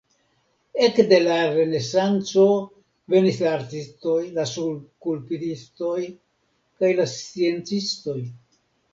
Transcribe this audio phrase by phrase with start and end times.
[0.85, 2.45] Ekde la renesanco
[3.15, 5.99] venis la artistoj, la skulptistoj
[6.81, 8.17] kaj la sciencistoj.